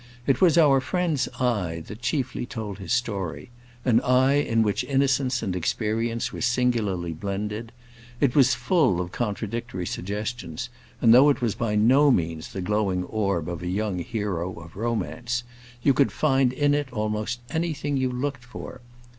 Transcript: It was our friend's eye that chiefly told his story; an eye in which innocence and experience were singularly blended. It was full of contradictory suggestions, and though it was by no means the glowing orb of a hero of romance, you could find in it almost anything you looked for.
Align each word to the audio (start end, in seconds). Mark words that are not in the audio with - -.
It 0.25 0.41
was 0.41 0.57
our 0.57 0.81
friend's 0.81 1.27
eye 1.39 1.83
that 1.85 2.01
chiefly 2.01 2.47
told 2.47 2.79
his 2.79 2.91
story; 2.91 3.51
an 3.85 4.01
eye 4.01 4.41
in 4.41 4.63
which 4.63 4.83
innocence 4.85 5.43
and 5.43 5.55
experience 5.55 6.33
were 6.33 6.41
singularly 6.41 7.13
blended. 7.13 7.71
It 8.19 8.33
was 8.35 8.55
full 8.55 8.99
of 8.99 9.11
contradictory 9.11 9.85
suggestions, 9.85 10.69
and 11.01 11.13
though 11.13 11.29
it 11.29 11.39
was 11.39 11.53
by 11.53 11.75
no 11.75 12.09
means 12.09 12.51
the 12.51 12.61
glowing 12.61 13.03
orb 13.03 13.47
of 13.47 13.61
a 13.61 14.01
hero 14.01 14.53
of 14.59 14.75
romance, 14.75 15.43
you 15.83 15.93
could 15.93 16.11
find 16.11 16.51
in 16.51 16.73
it 16.73 16.91
almost 16.91 17.41
anything 17.51 17.95
you 17.95 18.09
looked 18.11 18.43
for. 18.43 18.81